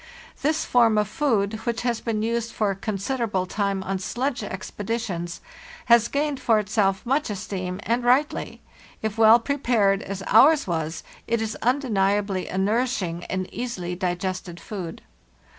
[0.41, 5.41] This form of food, which has been used for a considerable time on sledge expeditions,
[5.85, 8.61] has gained for itself much esteem, and rightly;
[9.03, 15.03] if well prepared, as ours was, it is undeniably a nourishing and easily digested food.